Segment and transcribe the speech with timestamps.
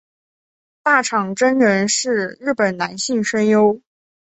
[0.81, 3.79] 大场真人是日本男性声优。